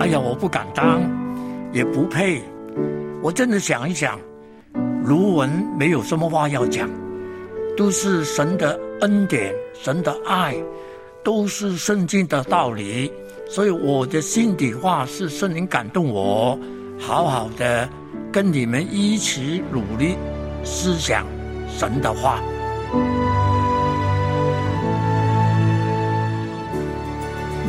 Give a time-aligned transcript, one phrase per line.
[0.00, 1.00] 哎呀，我不敢当，
[1.72, 2.42] 也不配。
[3.22, 4.18] 我真的想一想，
[5.04, 5.48] 卢文
[5.78, 6.90] 没有什么话要讲，
[7.76, 10.54] 都是神的恩典，神的爱，
[11.22, 13.10] 都是圣经的道理。
[13.48, 16.58] 所以我的心底话是圣灵感动我，
[16.98, 17.88] 好好的
[18.30, 20.16] 跟你们一起努力
[20.64, 21.24] 思想
[21.68, 22.42] 神的话。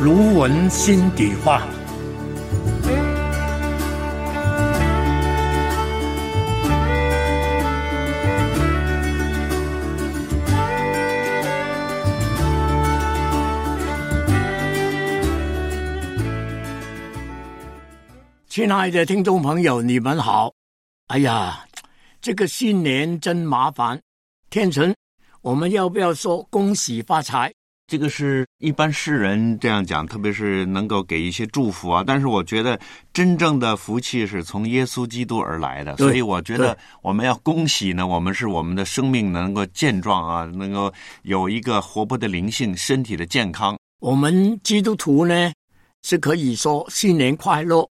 [0.02, 1.62] 卢文心底话。
[18.56, 20.50] 亲爱的听众朋友，你们好！
[21.08, 21.66] 哎呀，
[22.22, 24.00] 这个新年真麻烦。
[24.48, 24.94] 天成，
[25.42, 27.52] 我们要不要说恭喜发财？
[27.86, 32.02] 这个是一般世人这样讲，特别是能够给一些祝福啊。
[32.06, 32.80] 但是我觉得
[33.12, 38.06] 真正的福气是从耶稣基督而来的，所以我觉得我们要恭喜呢。
[38.06, 40.90] 我们是我们的生命能够健壮啊，能够
[41.24, 43.76] 有一个活泼的灵性，身体的健康。
[44.00, 45.52] 我们基督徒呢
[46.04, 47.86] 是可以说新年快乐。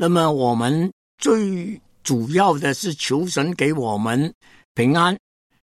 [0.00, 4.32] 那么我们最主要的是求神给我们
[4.76, 5.18] 平安，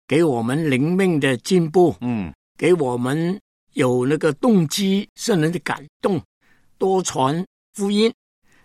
[0.09, 3.39] 给我们灵命的进步，嗯，给我们
[3.75, 6.19] 有那个动机，圣人的感动，
[6.79, 7.45] 多传
[7.75, 8.11] 福音。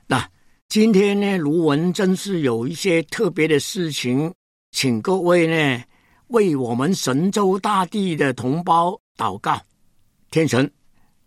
[0.06, 0.26] 那
[0.70, 4.34] 今天呢，卢文真是有一些特别的事情，
[4.72, 5.84] 请各位呢
[6.28, 9.62] 为我们神州大地的同胞祷告。
[10.32, 10.72] 天神，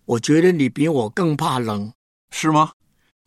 [0.07, 1.93] 我觉得你比我更怕冷，
[2.31, 2.73] 是吗？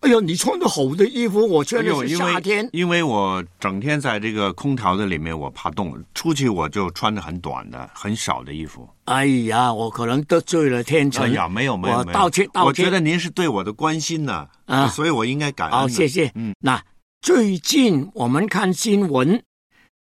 [0.03, 2.67] 哎呦，你穿的好的衣服，我穿的是夏天。
[2.73, 5.93] 因为我整天在这个空调的里面，我怕冻。
[6.13, 8.85] 出去我就穿的很短的、很少的衣服。
[9.05, 11.23] 哎呀，我可能得罪了天成。
[11.23, 12.65] 哎呀，没有没有，道歉道歉。
[12.65, 15.79] 我觉得您是对我的关心呢，啊，所以我应该感恩。
[15.79, 16.29] 好，谢谢。
[16.35, 16.83] 嗯，那
[17.21, 19.41] 最近我们看新闻，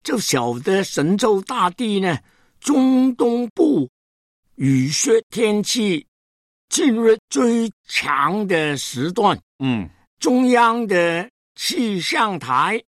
[0.03, 2.17] 就晓得神州大地呢，
[2.59, 3.87] 中东部
[4.55, 6.07] 雨雪天气
[6.71, 9.39] 进入最强的时段。
[9.63, 9.89] 嗯，
[10.19, 12.83] 中央的气象台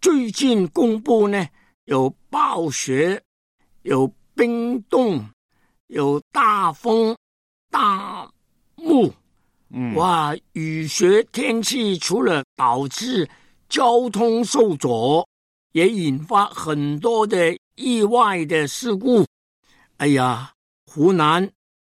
[0.00, 1.46] 最近公布呢，
[1.84, 3.22] 有暴雪，
[3.82, 5.24] 有冰冻，
[5.86, 7.16] 有大风、
[7.70, 8.28] 大
[8.78, 9.14] 雾。
[9.70, 13.28] 嗯，哇，雨雪天气除了导致
[13.68, 15.24] 交通受阻，
[15.72, 19.24] 也引发很多的意外的事故。
[19.98, 20.52] 哎呀，
[20.86, 21.48] 湖南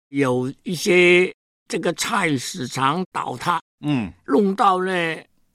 [0.08, 1.34] 有一些
[1.68, 3.60] 这个菜市场倒塌。
[3.82, 4.92] 嗯，弄到了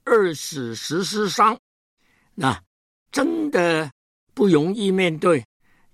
[0.04, 1.58] 二死十四伤，
[2.34, 2.62] 那
[3.10, 3.90] 真的
[4.34, 5.44] 不容易面对，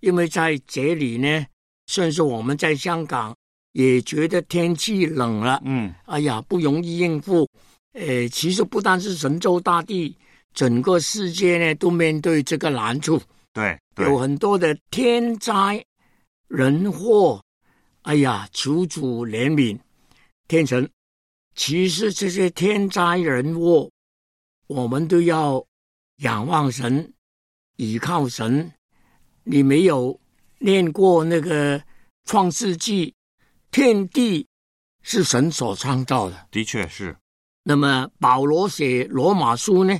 [0.00, 1.47] 因为在这里呢，
[1.87, 3.34] 算是我们在香港
[3.73, 7.49] 也觉得天气冷了，嗯，哎呀，不容易应付。
[7.93, 10.17] 呃，其实不单是神州大地，
[10.53, 15.84] 整个世界呢都面对这个难处，对，有很多的天灾
[16.49, 17.41] 人祸，
[18.03, 19.78] 哎呀，求主怜悯，
[20.49, 20.91] 天神。
[21.54, 23.91] 其实这些天灾人祸，
[24.66, 25.65] 我们都要
[26.16, 27.12] 仰望神，
[27.76, 28.72] 倚靠神。
[29.44, 30.19] 你没有
[30.59, 31.82] 念过那个
[32.25, 33.14] 创世纪，
[33.70, 34.47] 天地
[35.03, 37.16] 是神所创造的，的确是。
[37.62, 39.98] 那么保罗写罗马书呢？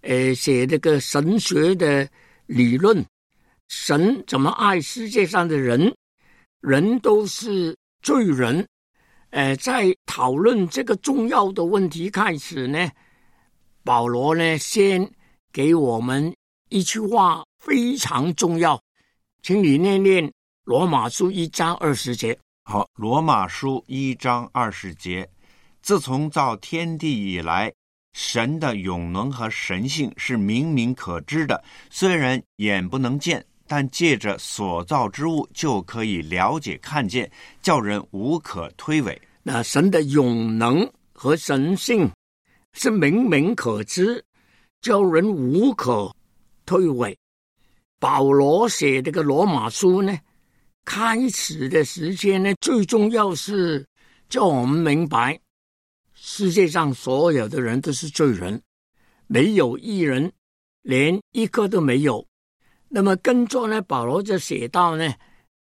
[0.00, 2.08] 呃，写这个神学的
[2.46, 3.04] 理论，
[3.68, 5.94] 神怎么爱世界上的人？
[6.60, 8.66] 人都是罪人。
[9.34, 12.88] 呃，在讨论这个重要的问题开始呢，
[13.82, 15.10] 保罗呢先
[15.52, 16.32] 给我们
[16.68, 18.80] 一句话非常重要，
[19.42, 22.38] 请你念念罗马书一章二十节。
[22.62, 25.28] 好，罗马书一章二十节，
[25.82, 27.72] 自从造天地以来，
[28.12, 37.30] 神的永能和神性是明明可知的，虽然眼不能见，但借着所造之物就可以了解看见，
[37.62, 39.18] 叫人无可推诿。
[39.42, 42.10] 那神的永能和神性
[42.72, 44.24] 是明明可知，
[44.80, 46.14] 叫人无可
[46.66, 47.14] 推诿。
[47.98, 50.18] 保罗写这个罗马书呢，
[50.84, 53.86] 开始的时间呢，最重要是
[54.28, 55.40] 叫我们明白，
[56.12, 58.60] 世界上所有的人都是罪人，
[59.26, 60.30] 没有一人，
[60.82, 62.26] 连一个都没有。
[62.94, 65.12] 那么跟着呢，保罗就写到呢，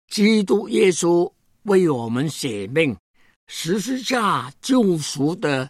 [0.10, 1.28] 基督耶稣
[1.64, 2.96] 为我们舍命。
[3.48, 5.68] 十字架救赎的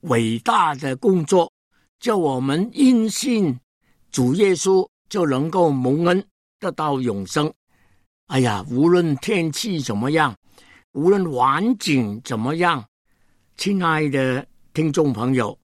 [0.00, 1.52] 伟大的工作，
[2.00, 3.56] 叫我们因信
[4.10, 6.24] 主耶稣就能够蒙恩
[6.58, 7.54] 得到永生。
[8.26, 10.34] 哎呀，无论天气怎么样，
[10.90, 12.84] 无论环境怎么样，
[13.56, 14.44] 亲爱的
[14.74, 15.56] 听众朋友，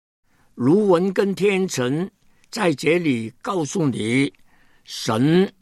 [0.54, 2.08] 卢文跟天成
[2.48, 4.32] 在这里告诉你，
[4.84, 5.52] 神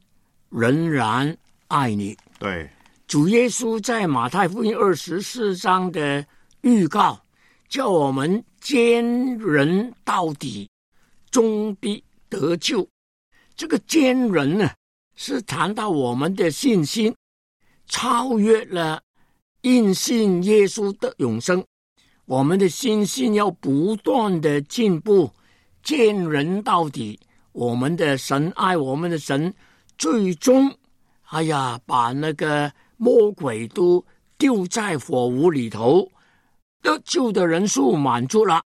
[0.48, 1.36] 仍然
[1.68, 2.16] 爱你。
[2.38, 2.68] 对，
[3.06, 6.26] 主耶稣在马太福音二十四章的
[6.62, 7.20] 预告，
[7.68, 10.68] 叫我们坚忍到底，
[11.30, 12.88] 终必得救。
[13.54, 14.70] 这个坚忍呢，
[15.16, 17.14] 是谈到我们的信心
[17.86, 19.02] 超越了
[19.60, 21.62] 因信耶稣的永生。
[22.24, 25.30] 我们的信心要不断的进步，
[25.82, 27.18] 见人到底。
[27.52, 29.52] 我们的神爱我们的神，
[29.98, 30.72] 最终，
[31.24, 34.04] 哎呀，把那个魔鬼都
[34.38, 36.10] 丢在火炉里头，
[36.80, 38.62] 得救的人数满足了，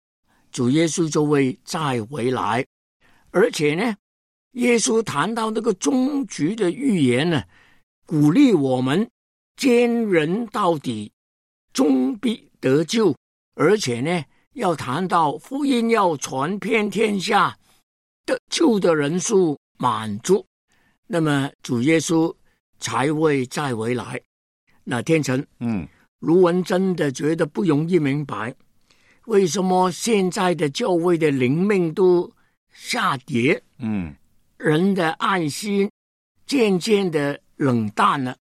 [0.51, 2.65] 主耶稣就会再回来。
[3.31, 3.95] 而且呢，
[4.53, 7.43] 耶稣谈到那个终局的预言呢，
[8.05, 9.07] 鼓励我们
[9.57, 11.11] 坚人到底，
[11.73, 13.13] 终必得救。
[13.55, 14.23] 而且呢，
[14.53, 17.58] 要谈到福音要传遍天下，
[18.29, 20.45] 得救的人数满足，
[21.07, 22.31] 那么主耶稣
[22.79, 24.21] 才会再回来。
[24.83, 25.87] 那天成，嗯，
[26.19, 28.53] 卢文真的觉得不容易明白，
[29.25, 32.31] 为什么现在的教会的灵命都
[32.71, 34.15] 下跌，嗯，
[34.57, 35.89] 人的爱心
[36.45, 38.37] 渐渐的冷淡了。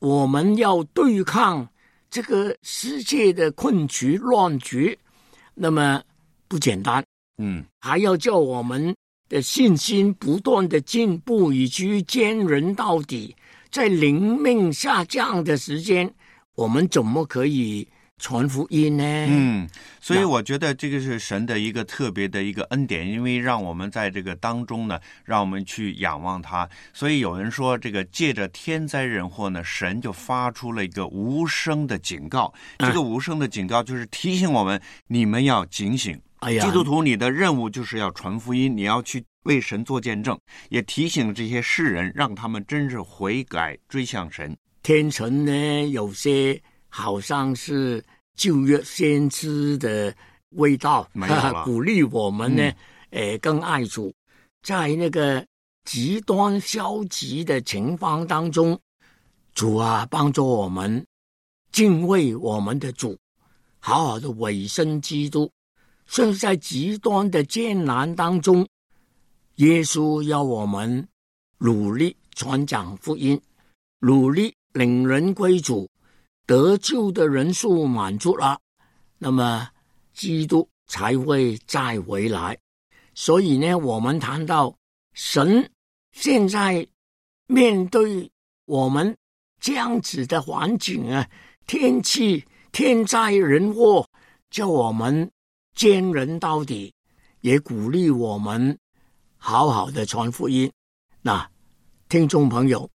[0.00, 1.66] 我们要对抗。
[2.10, 4.96] 这个世界的困局乱局，
[5.52, 6.00] 那么
[6.46, 7.04] 不简单，
[7.38, 8.94] 嗯，还要叫我们
[9.28, 13.36] 的信心不断的进步，以及坚韧到底。
[13.70, 16.12] 在灵命下降的时间，
[16.54, 17.88] 我们怎么可以？
[18.16, 19.02] 传福音呢？
[19.04, 19.68] 嗯，
[20.00, 26.66] 所以我觉得这个是神的一个特别的一个恩典，因为让我们在这个当中呢，让我们去仰望他。
[26.94, 32.54] 所以有人说，这个借着天灾人祸呢，神就发出了一个无声的警告。
[32.78, 36.18] 这个无声的警告就是提醒我们，你们要警醒。
[36.44, 40.38] 哎呀，基督徒，你的任务就是要传福音，你要去为神做见证，
[40.68, 44.56] 也提醒这些世人，让他们真是悔改，追向神。
[44.82, 46.62] 天神呢，有些。
[46.96, 48.00] 好像是
[48.36, 50.14] 旧约先知的
[50.50, 51.10] 味道，
[51.66, 52.72] 鼓励我们呢，
[53.10, 54.14] 呃，更爱主。
[54.62, 55.44] 在那个
[55.84, 58.78] 极端消极的情况当中，
[59.56, 61.04] 主啊，帮助我们
[61.72, 63.18] 敬畏我们的主，
[63.80, 65.50] 好好的委身基督。
[66.06, 68.66] 甚至在极端的艰难当中，
[69.56, 71.06] 耶稣要我们
[71.58, 73.40] 努力传讲福音，
[74.00, 75.88] 努力领人归主。
[76.46, 78.60] 得救的人数满足了，
[79.16, 79.66] 那么
[80.12, 82.58] 基督才会再回来。
[83.14, 84.76] 所以呢，我们谈到
[85.14, 85.70] 神
[86.12, 86.86] 现在
[87.46, 88.30] 面对
[88.66, 89.16] 我们
[89.58, 91.26] 这样子的环境啊，
[91.66, 94.06] 天气天灾人祸，
[94.50, 95.30] 叫我们
[95.74, 96.92] 坚韧到底，
[97.40, 98.78] 也鼓励我们
[99.36, 100.70] 好好的传福音。
[101.20, 101.48] 那
[102.08, 102.88] 听众朋友，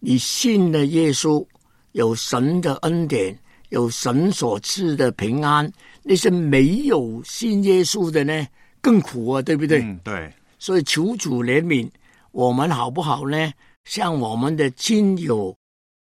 [0.00, 1.46] 你信了耶稣？
[1.92, 3.38] 有神的恩典，
[3.70, 5.72] 有神所赐的平安。
[6.02, 8.46] 那些没有信耶稣的呢，
[8.82, 9.80] 更苦啊，对不对？
[9.80, 10.30] 嗯，对。
[10.58, 11.88] 所以求主怜悯
[12.32, 13.50] 我们，好不好呢？
[13.84, 15.56] 向我们的亲友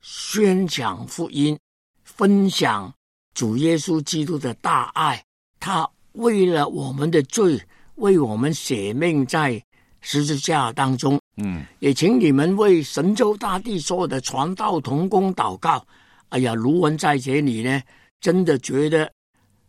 [0.03, 1.59] 宣讲福音，
[2.05, 2.95] 分享
[3.35, 5.25] 主耶稣基督的大爱。
[5.59, 7.61] 他为了我们的罪，
[7.97, 9.63] 为我们舍命在
[10.01, 11.21] 十字架当中。
[11.37, 15.85] 嗯，也请你们为神州大地所有的传道同工祷告。
[16.29, 17.81] 哎呀，卢文在这里呢，
[18.21, 19.11] 真的觉得，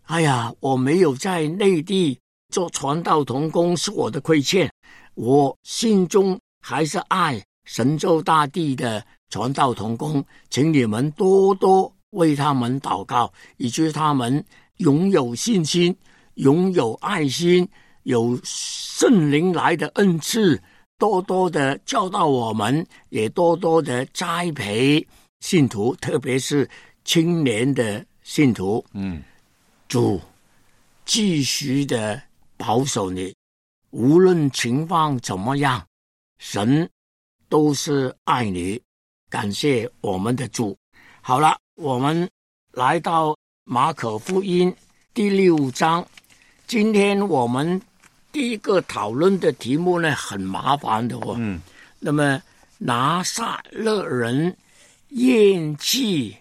[0.03, 2.19] 哎呀，我没有在内地
[2.49, 4.69] 做传道同工是我的亏欠。
[5.15, 14.43] 我心中还是爱神州大地的传道同工，请你们多多为他们祷告，以及他们
[14.77, 15.95] 拥有信心、
[16.35, 17.67] 拥有爱心、
[18.03, 20.61] 有圣灵来的恩赐。
[20.99, 25.05] 多多的教导我们，也多多的栽培
[25.41, 26.69] 信徒，特别是
[27.03, 28.85] 青年的信徒。
[28.93, 29.21] 嗯，
[29.89, 30.21] 主
[31.03, 32.21] 继续的
[32.55, 33.35] 保守你，
[33.89, 35.85] 无论情况怎么样，
[36.37, 36.89] 神
[37.49, 38.81] 都是爱你。
[39.29, 40.77] 感谢我们的主。
[41.21, 42.29] 好了，我们
[42.71, 43.35] 来到
[43.65, 44.73] 马可福音
[45.13, 46.05] 第六章，
[46.67, 47.81] 今天我们。
[48.31, 51.35] 第一个讨论的题目呢，很麻烦的哦。
[51.37, 51.61] 嗯，
[51.99, 52.41] 那么
[52.79, 54.57] 拿撒勒人
[55.09, 56.35] 厌弃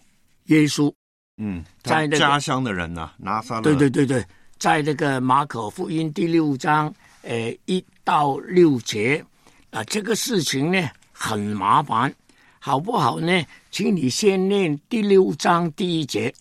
[0.47, 0.91] 耶稣。
[1.37, 3.61] 嗯，在家乡的人呢，拿撒勒。
[3.61, 4.25] 对对对对，
[4.59, 9.23] 在这个马可福音第六章，呃，一到六节
[9.69, 12.11] 啊，这个事情呢很麻烦，
[12.59, 13.45] 好不好呢？
[13.71, 16.35] 请你先念第六章第一节。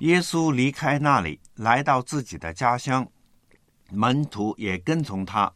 [0.00, 3.08] 耶稣离开那里，来到自己的家乡。
[3.92, 5.52] 门徒也跟从他。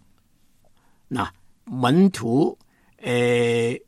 [1.08, 1.32] 那
[1.64, 2.58] 门徒，
[2.98, 3.78] 呃，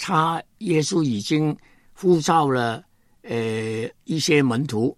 [0.00, 1.56] 他耶稣已经
[1.92, 2.82] 呼召了
[3.22, 4.96] 呃一些门徒，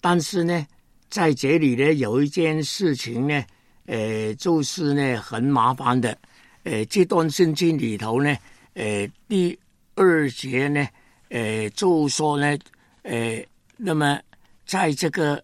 [0.00, 0.66] 但是呢，
[1.08, 3.44] 在这里呢有一件事情呢，
[3.86, 6.16] 呃，就是呢很麻烦的，
[6.64, 8.36] 呃，这段圣经里头呢，
[8.74, 9.58] 呃，第
[9.94, 10.86] 二节呢，
[11.28, 12.58] 呃，就说呢，
[13.02, 13.44] 呃，
[13.76, 14.20] 那么
[14.66, 15.42] 在这个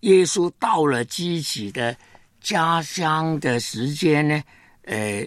[0.00, 1.96] 耶稣到了自己的
[2.40, 4.42] 家乡的时间呢。
[4.84, 5.26] 呃，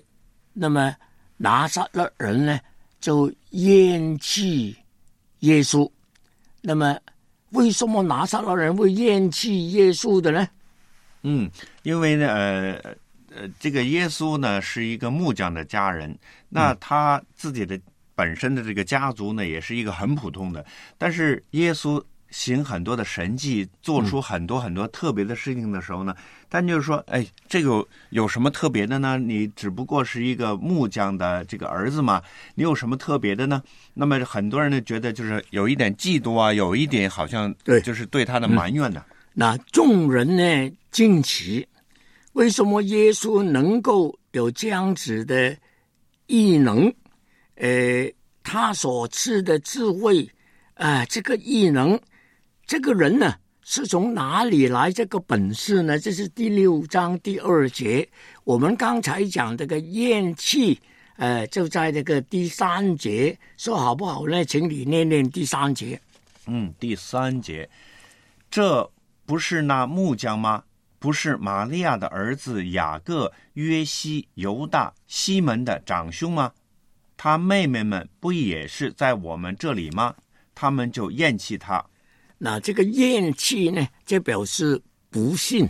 [0.51, 0.96] 那么
[1.38, 2.60] 拿撒勒人呢
[3.00, 4.75] 就厌弃
[5.39, 5.89] 耶稣。
[6.62, 6.98] 那么
[7.51, 10.48] 为什么拿撒勒人会厌弃耶稣的呢？
[11.22, 11.50] 嗯，
[11.84, 12.96] 因为呢，呃
[13.36, 16.18] 呃，这个耶稣呢是一个木匠的家人，
[16.50, 17.80] 那他自己的
[18.15, 20.65] 本身的这个家族呢也是一个很普通的，
[20.98, 22.03] 但是耶稣。
[22.34, 26.16] 行很多的神迹，做出很多很多特别的事情的时候呢，
[26.50, 29.20] 但就是说，哎，这个有什么特别的呢？
[29.20, 32.20] 你只不过是一个木匠的这个儿子嘛，
[32.56, 33.62] 你有什么特别的呢？
[33.94, 39.06] 那么很多人呢觉得就是有一点嫉妒啊，有一点好像对，就是对他的埋怨呢。
[39.32, 41.63] 那众人呢惊奇，
[42.32, 45.56] 为什么耶稣能够有这样子的
[46.25, 46.92] 异能？
[47.58, 48.12] 呃，
[48.42, 50.28] 他所赐的智慧
[50.74, 52.00] 啊，这个异能。
[52.65, 56.00] 这个人呢，是从哪里来这个本事呢？
[56.00, 58.08] 这是第六章第二节。
[58.46, 60.79] 我们刚才讲这个厌弃，
[61.17, 64.43] 呃，就在这个第三节，说好不好呢？
[64.46, 66.00] 请你念念第三节。
[66.48, 67.70] 嗯，第三节，
[68.50, 68.89] 这
[69.25, 70.63] 不是那木匠吗？
[71.00, 76.53] 不是玛利亚的儿子雅各、约西、犹大、西门的长兄吗？
[77.17, 80.15] 他妹妹们不也是在我们这里吗？
[80.55, 81.86] 他们就厌弃他。
[82.46, 85.66] 那这个厌弃呢，就表示不信。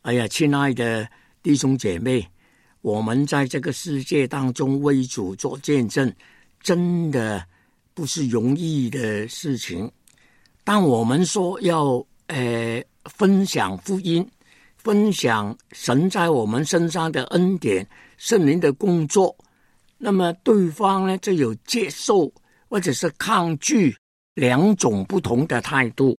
[0.00, 1.08] 哎呀，亲爱的
[1.44, 2.28] 弟兄姐妹，
[2.80, 6.12] 我们在这个世界当中为主做见证，
[6.60, 7.46] 真的
[7.94, 9.88] 不是容易的事情。
[10.64, 14.28] 当我们说要呃分享福音，
[14.78, 19.36] 分享神在我们身上的恩典、圣灵的工作，
[19.98, 22.32] 那么对方呢就有接受
[22.68, 23.96] 或者是抗拒。
[24.34, 26.16] 两种不同的态度，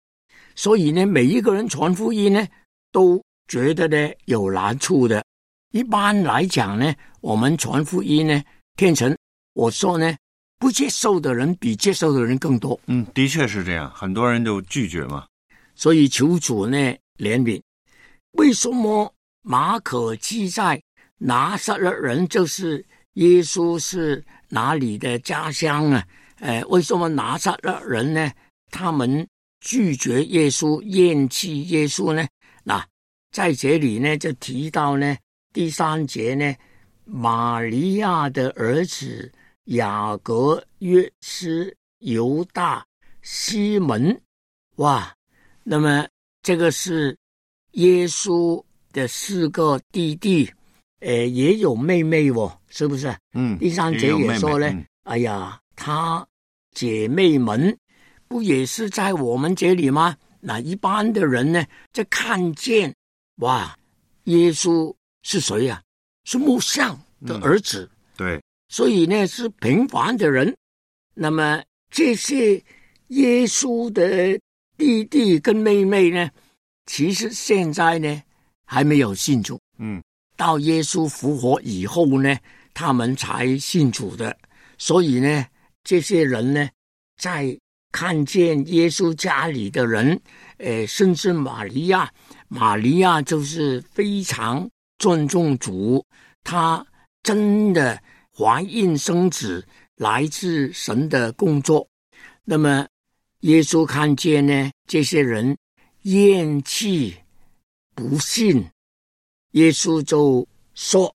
[0.56, 2.48] 所以呢，每一个人传福音呢，
[2.92, 5.24] 都觉得呢有难处的。
[5.72, 8.44] 一般来讲呢，我们传福音呢，
[8.76, 9.16] 天成
[9.54, 10.16] 我说呢，
[10.60, 12.80] 不接受的人比接受的人更多。
[12.86, 15.26] 嗯，的确是这样，很多人都拒绝嘛。
[15.76, 16.78] 所以求主呢
[17.18, 17.60] 怜悯。
[18.34, 20.80] 为什么马可记载
[21.18, 26.06] 拿撒勒人就是耶稣是哪里的家乡啊？
[26.44, 28.30] 呃，为什么拿撒勒人呢？
[28.70, 29.26] 他们
[29.62, 32.28] 拒绝耶稣，厌弃耶稣呢？
[32.66, 32.86] 那
[33.32, 35.16] 在这里呢，就提到呢，
[35.54, 36.54] 第三节呢，
[37.06, 39.32] 玛利亚的儿子
[39.68, 42.86] 雅各、约斯、犹大、
[43.22, 44.22] 西门，
[44.76, 45.16] 哇，
[45.64, 46.06] 那么
[46.42, 47.18] 这个是
[47.72, 50.52] 耶稣的四个弟弟，
[51.00, 53.16] 呃，也有妹妹哦，是不是？
[53.32, 56.28] 嗯，第三节也说呢，哎呀，他。
[56.74, 57.78] 姐妹们，
[58.28, 60.16] 不也是在我们这里吗？
[60.40, 62.94] 那一般的人呢，就看见
[63.38, 63.78] 哇，
[64.26, 65.82] 耶稣是谁呀？
[66.26, 67.90] 是木像的儿子。
[68.18, 70.54] 对，所以呢，是平凡的人。
[71.14, 72.62] 那么这些
[73.08, 74.40] 耶稣的
[74.78, 76.30] 弟弟跟妹妹呢，
[76.86, 78.22] 其实现在呢
[78.66, 79.60] 还没有信主。
[79.78, 80.04] 嗯，
[80.36, 82.38] 到耶稣复活以后呢，
[82.74, 84.36] 他们才信主的。
[84.78, 85.46] 所以呢。
[85.84, 86.70] 这些人呢，
[87.18, 87.58] 在
[87.92, 90.20] 看见耶稣家里的人，
[90.58, 92.12] 呃，甚至玛利亚，
[92.48, 96.04] 玛利亚就是非常尊重主，
[96.44, 96.86] 她
[97.22, 98.02] 真的
[98.36, 99.64] 怀孕生子，
[99.98, 101.88] 来自神的工作。
[102.44, 102.88] 那么，
[103.42, 105.56] 耶稣看见呢，这些人
[106.02, 107.16] 厌弃、
[107.94, 108.68] 不信，
[109.52, 111.14] 耶稣就说，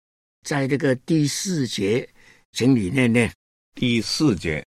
[0.44, 2.10] 在这个第四节，
[2.52, 3.32] 请你念念。
[3.76, 4.64] 第四节，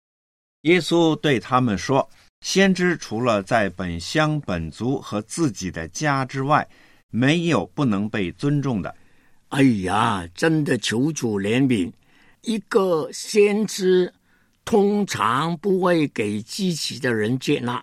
[0.62, 2.06] 耶稣对他们说
[2.42, 6.68] ：“先知除了在本乡本族和自己的家之外，
[7.10, 8.94] 没有不能被尊重的。”
[9.50, 11.90] 哎呀，真的求主怜悯！
[12.42, 14.12] 一个先知
[14.64, 17.82] 通常不会给自己的人接纳，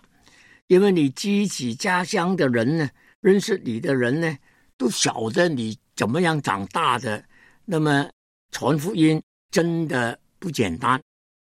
[0.66, 2.88] 因为你自己家乡的人呢，
[3.20, 4.36] 认识你的人呢，
[4.76, 7.24] 都晓得你怎么样长大的。
[7.64, 8.08] 那么
[8.50, 11.00] 传福音真的不简单。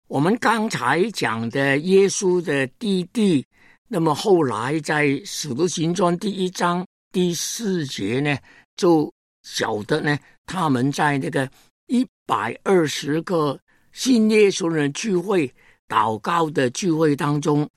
[0.08, 3.46] 我们刚才讲的耶稣的弟弟，
[3.88, 8.38] 那么后来在《使徒行传》第一章第四节呢，
[8.76, 9.12] 就
[9.44, 11.50] 晓得呢，他们在那个
[11.88, 13.58] 一百二十个
[13.92, 15.52] 信耶稣人聚会、
[15.88, 17.68] 祷告的聚会当中，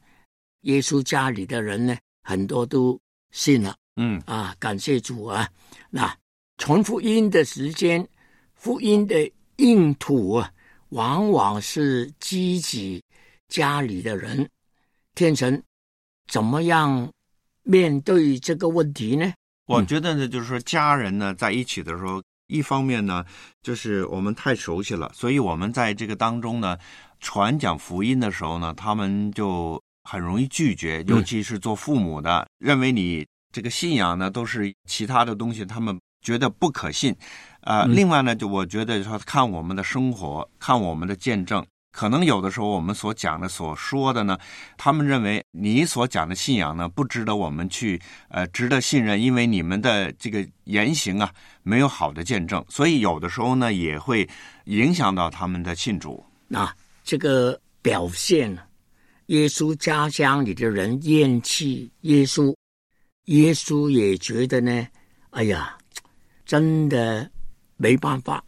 [0.62, 3.74] 耶稣家里的人呢，很多都信了。
[3.98, 5.48] 嗯啊，感谢主啊！
[5.88, 6.14] 那
[6.58, 8.06] 传福音的时间，
[8.54, 10.52] 福音的硬土啊，
[10.90, 13.02] 往往是积极
[13.48, 14.48] 家里的人。
[15.14, 15.62] 天成
[16.30, 17.10] 怎么样
[17.62, 19.32] 面对这个问题呢？
[19.66, 23.24] 我觉得呢，就是说家人呢在一起的时候，一方面呢，
[23.62, 26.76] 就是我们太熟悉了，所以我们在这个当中呢，
[27.18, 37.16] 传讲福音的时候呢，他们就很容易拒绝，尤其是做父母的，认为你这个信仰呢都是其他的东西，他们觉得不可信。
[37.66, 41.64] 啊、嗯另外呢，就我觉得说看我们的生活，看我们的见证。
[41.90, 44.38] 可能有的时候我们所讲的、所说的呢，
[44.76, 51.32] 他们认为你所讲的信仰呢，不值得我们去呃值得信任，因为你们的这个言行啊
[51.62, 54.28] 没有好的见证，所以有的时候呢也会
[54.66, 56.24] 影响到他们的信主。
[56.46, 58.56] 那这个表现，
[59.26, 62.54] 耶稣家乡里的人厌弃耶稣，
[63.24, 64.86] 耶稣也觉得呢，
[65.30, 65.76] 哎呀，
[66.44, 67.28] 真的
[67.76, 68.44] 没办法。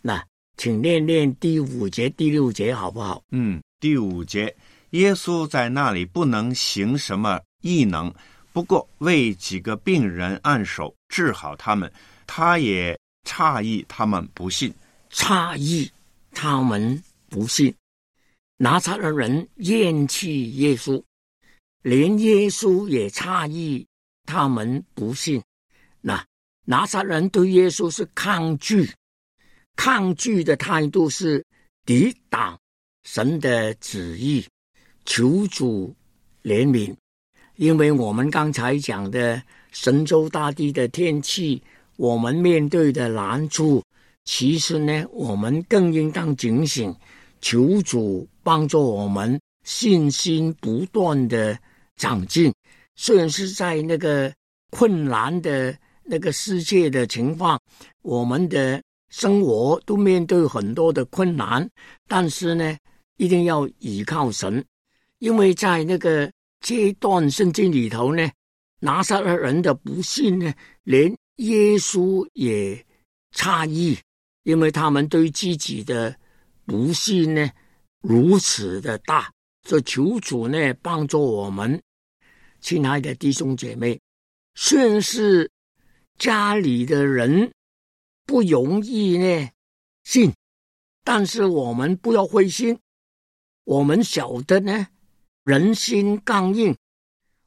[0.00, 0.24] 那
[0.56, 3.22] 请念念第五节、第六节好不好？
[3.30, 4.54] 嗯，第五节，
[4.90, 8.12] 耶稣在那里不能行什么异能，
[8.52, 11.92] 不过为几个病人按手治好他们，
[12.26, 14.72] 他也诧异他们不信。
[15.10, 15.90] 诧异
[16.32, 17.74] 他们不信，
[18.56, 21.02] 拿撒的人厌弃耶稣，
[21.82, 23.86] 连耶稣也诧异
[24.24, 25.42] 他们不信。
[26.00, 26.24] 那
[26.70, 28.92] 拿撒人对耶稣是抗拒，
[29.74, 31.42] 抗拒的态度是
[31.86, 32.58] 抵挡
[33.04, 34.46] 神的旨意，
[35.06, 35.96] 求主
[36.42, 36.94] 怜悯。
[37.56, 41.62] 因为我们刚才讲的神州大地的天气，
[41.96, 43.82] 我们面对的难处。
[44.26, 46.94] 其实呢，我们更应当警醒，
[47.40, 51.58] 求主帮助我们信心不断的
[51.96, 52.52] 长进。
[52.94, 54.30] 虽然是在那个
[54.70, 55.74] 困难的
[56.08, 57.60] 那个世界的情况，
[58.02, 61.68] 我们的生活都面对很多的困难，
[62.06, 62.76] 但是呢，
[63.18, 64.64] 一定要依靠神，
[65.18, 68.28] 因为在那个阶段圣经里头呢，
[68.80, 70.52] 拿撒勒人的不信呢，
[70.84, 72.84] 连耶稣也
[73.34, 73.98] 诧异。
[74.44, 76.16] 因为他们对自己的
[76.64, 77.50] 不信呢
[78.00, 79.30] 如此的大，
[79.62, 81.78] 这求主呢帮助我们，
[82.62, 84.00] 亲爱的弟兄姐妹，
[84.54, 85.50] 虽然是
[86.18, 87.52] 家里的人
[88.26, 89.48] 不容易呢
[90.02, 90.32] 信，
[91.04, 92.78] 但是我们不要灰心，
[93.64, 94.88] 我们晓得呢
[95.44, 96.76] 人心刚硬，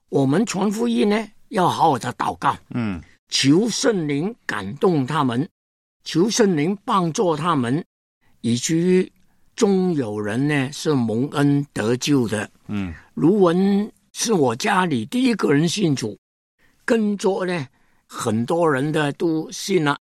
[0.09, 3.01] 我们传福音呢要好好的祷告，嗯。
[3.27, 5.47] 求圣灵感动他们。
[6.03, 7.85] 求圣灵帮助他们，
[8.41, 9.11] 以至于
[9.55, 12.49] 终有人呢是蒙恩得救的。
[12.67, 12.93] 嗯。
[13.13, 16.17] 卢文是我家里第一个人信主，
[16.83, 17.67] 跟着呢
[18.13, 19.97] 很多人的都信了，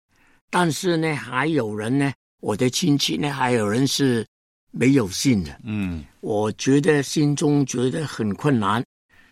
[0.49, 4.25] 但是呢还有人呢，我的亲戚呢还有人是
[4.71, 5.59] 没有信的。
[5.65, 8.85] 嗯我觉得心中觉得很困难，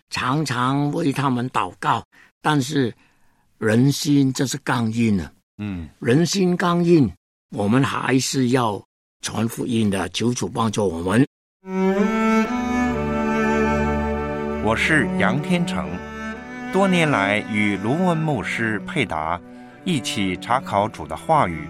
[0.09, 2.03] 常常为他们祷告，
[2.41, 2.93] 但是
[3.59, 5.31] 人心这是刚硬的。
[5.57, 7.09] 嗯人心刚硬，
[7.51, 8.83] 我们还是要
[9.21, 11.25] 传福音的，求主帮助我们。
[14.65, 15.87] 我是杨天成，
[16.71, 19.39] 多年来与卢文牧师佩达
[19.83, 21.67] 一起查考主的话语，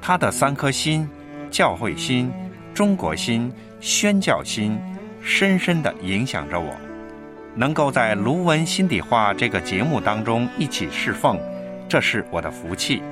[0.00, 1.08] 他的三颗心——
[1.50, 2.30] 教会心、
[2.74, 4.78] 中国心、宣教心，
[5.22, 6.76] 深深的影响着我。
[7.54, 11.38] 能够在《卢文心底话》这个节目当中一起侍奉，
[11.88, 13.02] 这是我的福气。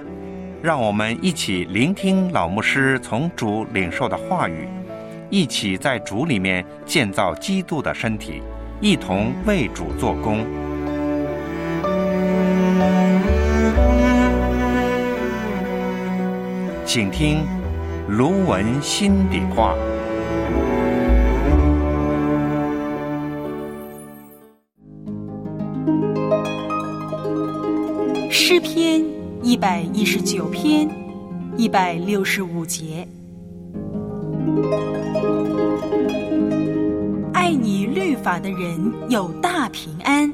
[0.62, 4.68] 让我们一起聆听老牧师从主领受的话语，
[5.30, 8.42] 一起在主里面建造基督的身体。
[8.80, 10.46] 一同为主做工。
[16.90, 17.44] 请听
[18.08, 19.74] 卢文心底话。
[28.30, 29.04] 诗篇
[29.42, 30.88] 一百一十九篇
[31.58, 33.06] 一百六十五节。
[37.34, 40.32] 爱你律法的人有大平安，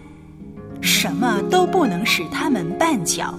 [0.81, 3.35] 什么都不能使他们绊脚。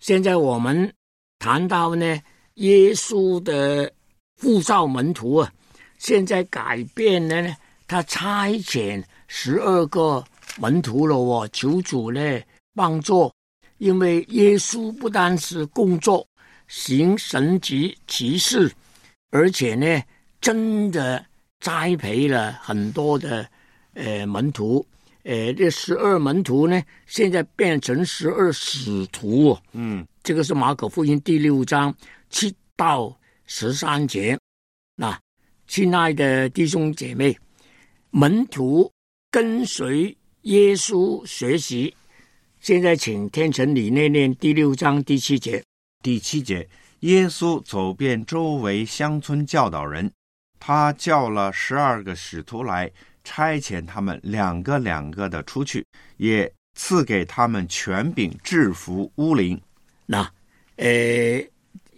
[0.00, 0.90] 现在我们
[1.38, 2.20] 谈到呢，
[2.54, 3.92] 耶稣的
[4.40, 5.52] 呼召门徒啊，
[5.98, 7.54] 现在改变了呢，
[7.86, 10.24] 他差遣十二个
[10.58, 12.40] 门徒了哦，求主呢
[12.74, 13.30] 帮助，
[13.76, 16.26] 因为耶稣不单是工作
[16.66, 18.72] 行神级奇事，
[19.30, 20.02] 而且呢，
[20.40, 21.22] 真的
[21.60, 23.46] 栽培了很多的
[23.92, 24.84] 呃门徒。
[25.22, 29.58] 呃，这十二门徒呢，现在变成十二使徒。
[29.72, 31.94] 嗯，这个是马可福音第六章
[32.30, 34.38] 七到十三节。
[34.96, 35.18] 那，
[35.66, 37.36] 亲爱的弟兄姐妹，
[38.10, 38.90] 门徒
[39.30, 41.94] 跟随耶稣学习。
[42.60, 45.62] 现在，请天成里念念第六章第七节。
[46.02, 46.66] 第七节，
[47.00, 50.10] 耶稣走遍周围乡村教导人，
[50.58, 52.90] 他叫了十二个使徒来。
[53.24, 55.84] 差遣他们两个两个的出去，
[56.16, 59.60] 也赐给他们权柄制服巫灵。
[60.06, 60.22] 那，
[60.76, 60.86] 呃，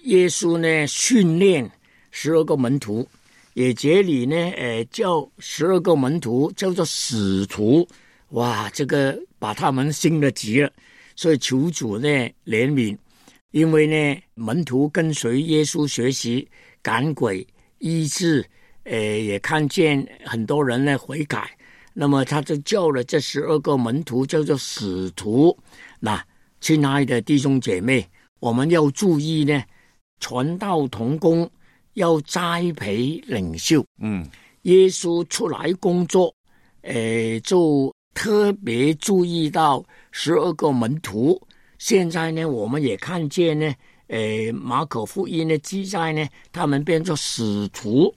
[0.03, 1.71] 耶稣呢训练
[2.11, 3.09] 十二个门徒，
[3.55, 7.87] 也这里呢，呃，叫十二个门徒叫做使徒。
[8.31, 10.73] 哇，这个把他们升了级了，
[11.15, 12.09] 所以求主呢
[12.45, 12.97] 怜悯，
[13.51, 16.49] 因为呢门徒跟随耶稣学习
[16.83, 17.47] 赶鬼
[17.79, 18.45] 医治。
[18.85, 21.57] 呃，也看见很多人呢悔改，
[21.95, 25.57] 那么他就叫了这十二个门徒叫做使徒。
[26.01, 26.25] 那
[26.61, 28.05] 亲爱的弟兄姐妹，
[28.41, 29.63] 我们要注意呢，
[30.21, 31.49] 传道同工
[31.95, 33.85] 要栽培领袖。
[34.01, 34.27] 嗯，
[34.63, 36.35] 耶稣出来工作，
[36.81, 41.41] 呃，就特别注意到十二个门徒。
[41.79, 43.75] 现在呢，我们也看见呢，
[44.09, 48.13] 呃，马可福音的记载呢，他们变作使徒。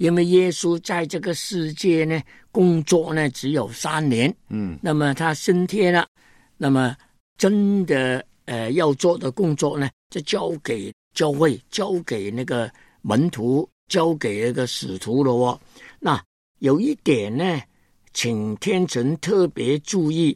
[0.00, 2.18] 因为耶稣在这个世界呢，
[2.50, 6.08] 工作呢只有三年，嗯，那么他升天了，
[6.56, 6.96] 那么
[7.36, 15.60] 真的呃要做的工作呢，就交给教会，交给那个门徒，交给那个使徒了哦。
[15.98, 16.18] 那
[16.60, 17.60] 有一点呢，
[18.14, 20.34] 请天神特别注意，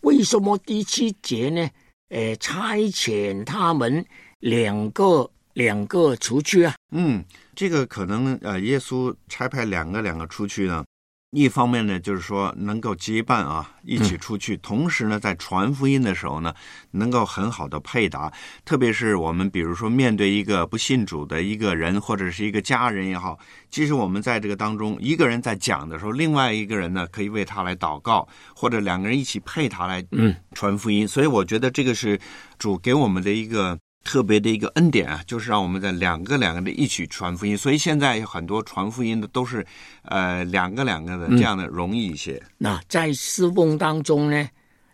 [0.00, 1.70] 为什么第七节呢？
[2.08, 4.04] 呃，差遣他们
[4.40, 6.74] 两个两个出去啊？
[6.92, 7.24] 嗯。
[7.54, 10.84] 这个可能呃，耶稣差派两个两个出去呢，
[11.30, 16.52] 一方面呢，就是说能够结伴啊，一起出去；同时呢，在传福音的时候呢，
[16.90, 18.30] 能够很好的配搭。
[18.66, 23.38] 特别是我们比如说面对一个不信主的一个人或者是一个家人也好，
[23.70, 31.08] 其实我们在这个当中，一个人在讲的时候，另外一个人呢可以为他来祷告，或者两个人一起配他来嗯传福音。
[31.08, 32.20] 所以我觉得这个是
[32.58, 33.78] 主给我们的一个。
[34.06, 39.66] 特别的一个恩典啊，就是让我们在两个两个的一起传福音，所以现在有很多传福音的都是，
[40.02, 42.40] 呃，两个两个的这样的容易一些。
[42.56, 44.48] 那在侍奉当中呢，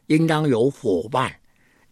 [0.07, 1.31] 应当有伙伴，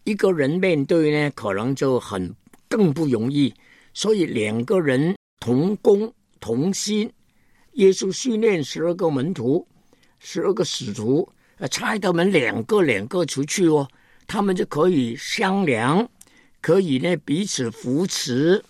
[0.05, 2.35] 一个人面对呢，可能就很
[2.67, 3.53] 更不容易，
[3.93, 7.13] 所以两个人同工同心。
[7.75, 9.69] 耶稣训练十二个门徒，
[10.19, 13.87] 十二个使徒，呃，差他们两个两个出去哦，
[14.27, 16.09] 他们就可以商量。
[16.61, 18.63] 可以呢，彼此扶持，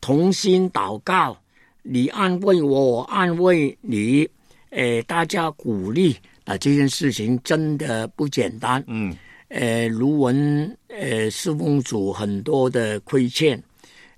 [0.00, 1.36] 同心祷告，
[1.82, 4.28] 你安慰我，我安慰你，
[4.70, 8.84] 诶，大家鼓励啊，这件事情真的不简单。
[8.86, 9.16] 嗯，
[9.48, 13.60] 呃，卢文，呃，侍奉主很多的亏欠，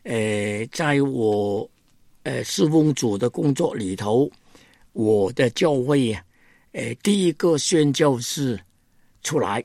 [0.03, 1.69] 呃，在我，
[2.25, 4.29] 呃，侍奉主的工作里头，
[4.93, 6.25] 我的教会呀，
[6.73, 8.59] 呃，第一个宣教士
[9.23, 9.65] 出来，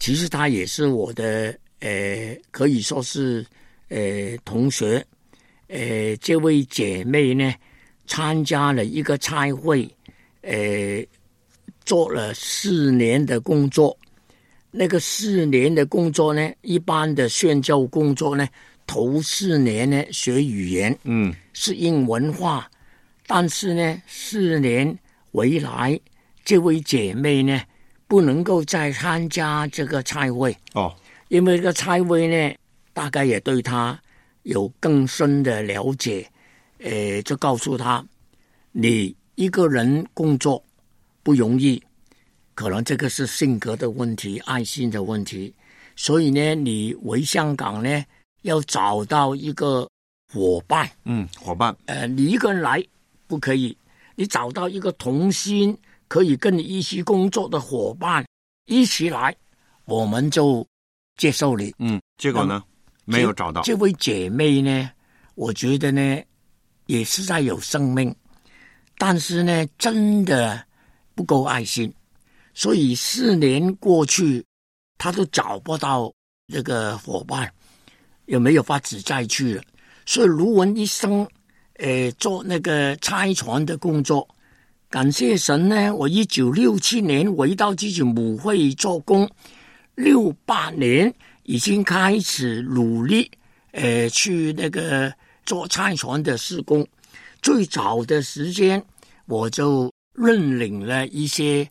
[0.00, 1.56] 其实他也是我的。
[1.82, 3.44] 呃，可以说是
[3.88, 5.04] 呃同学，
[5.66, 7.52] 呃，这位姐妹呢，
[8.06, 9.90] 参加了一个差会，
[10.42, 11.04] 呃，
[11.84, 13.98] 做了四年的工作。
[14.70, 18.48] 那个四年的工作呢，一般的宣教工作呢，
[18.86, 22.70] 头四年呢学语言，嗯，适应文化。
[23.26, 24.96] 但是呢，四年
[25.32, 25.98] 回来，
[26.44, 27.60] 这位姐妹呢，
[28.06, 30.56] 不能够再参加这个差会。
[30.74, 30.94] 哦。
[31.32, 32.54] 因为这个蔡威呢，
[32.92, 33.98] 大概也对他
[34.42, 36.30] 有更深的了解，
[36.76, 38.04] 呃，就告诉他，
[38.70, 40.62] 你一个人工作
[41.22, 41.82] 不容易，
[42.54, 45.54] 可能这个是性格的问题、爱心的问题，
[45.96, 48.04] 所以呢，你回香港呢，
[48.42, 49.88] 要找到一个
[50.34, 52.84] 伙伴，嗯，伙伴，呃，你一个人来
[53.26, 53.74] 不可以，
[54.16, 55.74] 你找到一个同心
[56.08, 58.22] 可以跟你一起工作的伙伴
[58.66, 59.34] 一起来，
[59.86, 60.66] 我们就。
[61.16, 62.62] 接受你，嗯，结果呢，
[63.04, 64.90] 没有找到这位姐妹呢。
[65.34, 66.22] 我觉得呢，
[66.86, 68.14] 也是在有生命，
[68.98, 70.62] 但是呢，真的
[71.14, 71.92] 不够爱心，
[72.54, 74.44] 所以四年过去，
[74.98, 76.12] 她都找不到
[76.48, 77.50] 这个伙伴，
[78.26, 79.62] 也没有法子再去了。
[80.04, 81.26] 所以卢文一生，
[81.74, 84.28] 呃，做那个拆船的工作。
[84.90, 89.26] 感谢神呢，我一九六七年回到自己母会做工，
[89.94, 91.12] 六八年
[91.44, 93.30] 已经开始努力，
[93.72, 95.12] 呃，去那个
[95.44, 96.86] 做拆船的施工。
[97.40, 98.82] 最早的时间，
[99.26, 101.68] 我就认领了一些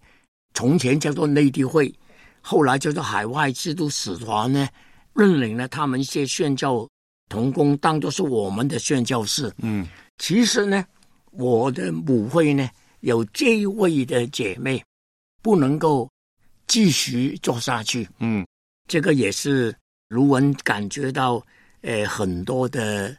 [0.54, 1.94] 从前叫做内地会，
[2.42, 4.68] 后来叫做海外制度使团呢，
[5.14, 6.88] 认领了他们一些宣教
[7.30, 9.52] 童工，当做是我们的宣教士。
[9.60, 10.86] 嗯，其实呢，
[11.32, 12.70] 我的母会呢。
[13.00, 14.80] 有这一位的姐妹
[15.42, 16.08] 不能够
[16.72, 18.48] 继续做下去，嗯，
[18.88, 19.76] 这个也是
[20.08, 21.46] 卢文感觉到
[21.82, 23.14] 呃很多的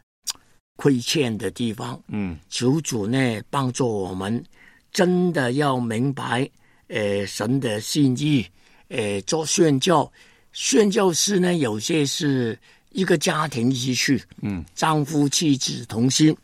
[0.75, 4.43] 亏欠的地方，嗯，求主呢帮助我们，
[4.91, 6.49] 真的要明白
[6.87, 8.43] 呃神的心意，
[8.87, 10.11] 呃做宣教，
[10.51, 12.57] 宣教师呢有些是
[12.89, 16.35] 一个家庭一起去，嗯，丈夫妻子同心，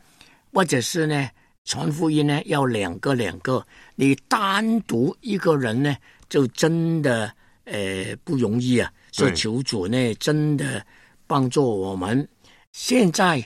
[0.53, 1.27] 或者是呢。
[1.65, 5.95] 传福音呢，要两个两个，你单独一个人呢，
[6.29, 7.33] 就真的
[7.65, 8.91] 呃不容易啊。
[9.11, 10.85] 所以求主呢，真的
[11.27, 12.27] 帮助我们。
[12.71, 13.43] 现在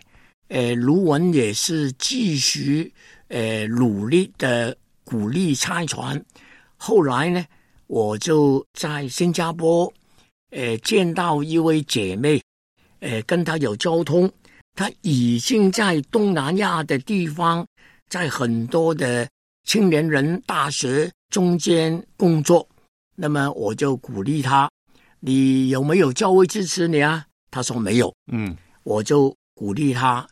[0.49, 2.93] 呃，卢文也是继续
[3.29, 6.23] 呃努力的鼓励拆船。
[6.77, 7.43] 后来呢，
[7.87, 9.91] 我就在新加坡
[10.51, 12.41] 呃见到一位姐妹，
[12.99, 14.31] 呃跟她有交通，
[14.75, 17.65] 她已经在东南亚的地方。
[18.09, 19.27] 在很多的
[19.63, 22.67] 青年人大学中间工作，
[23.15, 24.69] 那么我就鼓励他
[25.19, 28.13] ：“你有没有教会支持你啊？”他说没有。
[28.32, 30.28] 嗯，我就鼓励他：“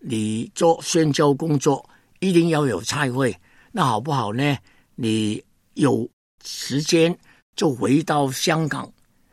[0.00, 1.88] 你做宣教工作
[2.20, 3.34] 一定要有菜会，
[3.72, 4.56] 那好不好呢？
[4.94, 5.42] 你
[5.74, 6.08] 有
[6.44, 7.16] 时间
[7.54, 8.90] 就回到香港。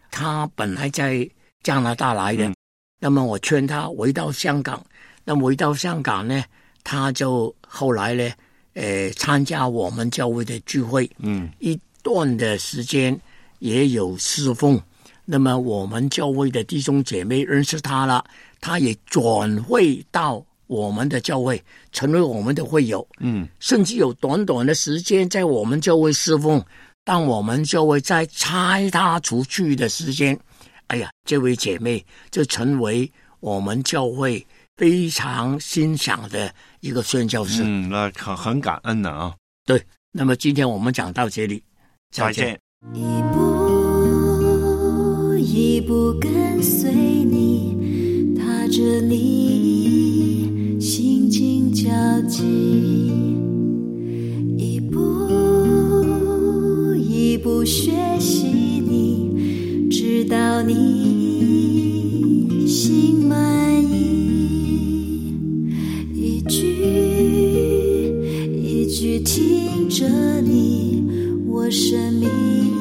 [0.10, 1.30] 他本来在
[1.64, 2.54] 加拿大来的，
[3.00, 4.84] 那么我劝他回到香港。
[5.26, 6.44] 那回到香港呢？”
[6.86, 8.30] 他就后来呢，
[8.74, 13.20] 呃，参加我们教会的聚会，嗯，一段的时间
[13.60, 14.80] 也有侍奉。
[15.26, 18.24] 那么我们教会的弟兄姐妹认识他了，
[18.62, 21.60] 他也转会到我们的教会，
[21.92, 26.64] 成为我们的会友，嗯，甚至有短短的时间在我们教会侍奉。
[27.06, 30.38] 当我们教会在拆他出去的时间，
[30.88, 34.46] 哎呀，这位姐妹就成为我们教会。
[34.76, 39.32] 非常欣赏的一个宣教师，嗯，那很很感恩的啊。
[39.68, 39.80] 对，
[40.12, 41.62] 那么今天我们讲到这里，
[42.14, 42.60] 再见。
[42.94, 43.00] 一
[43.34, 43.40] 步
[45.36, 51.90] 一步跟随你踏着你心惊交
[52.28, 52.44] 集
[54.56, 55.00] 一步
[56.96, 61.58] 一步学习你直到你
[62.68, 65.34] 心满意
[66.14, 66.62] 一句
[68.62, 70.08] 一句听着
[70.42, 70.93] 你。
[71.54, 72.73] 我生命。